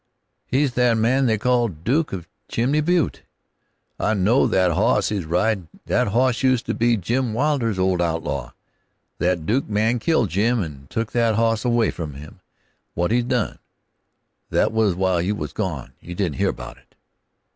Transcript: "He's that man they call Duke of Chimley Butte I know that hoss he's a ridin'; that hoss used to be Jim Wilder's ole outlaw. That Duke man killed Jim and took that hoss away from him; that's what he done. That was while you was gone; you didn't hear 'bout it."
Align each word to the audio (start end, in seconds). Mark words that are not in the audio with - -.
"He's 0.47 0.73
that 0.73 0.97
man 0.97 1.27
they 1.27 1.37
call 1.37 1.67
Duke 1.67 2.11
of 2.11 2.27
Chimley 2.47 2.81
Butte 2.81 3.21
I 3.99 4.15
know 4.15 4.47
that 4.47 4.71
hoss 4.71 5.09
he's 5.09 5.25
a 5.25 5.27
ridin'; 5.27 5.67
that 5.85 6.07
hoss 6.07 6.41
used 6.41 6.65
to 6.65 6.73
be 6.73 6.97
Jim 6.97 7.35
Wilder's 7.35 7.77
ole 7.77 8.01
outlaw. 8.01 8.53
That 9.19 9.45
Duke 9.45 9.69
man 9.69 9.99
killed 9.99 10.31
Jim 10.31 10.59
and 10.63 10.89
took 10.89 11.11
that 11.11 11.35
hoss 11.35 11.63
away 11.63 11.91
from 11.91 12.15
him; 12.15 12.37
that's 12.41 12.95
what 12.95 13.11
he 13.11 13.21
done. 13.21 13.59
That 14.49 14.71
was 14.71 14.95
while 14.95 15.21
you 15.21 15.35
was 15.35 15.53
gone; 15.53 15.93
you 15.99 16.15
didn't 16.15 16.37
hear 16.37 16.51
'bout 16.51 16.77
it." 16.79 16.95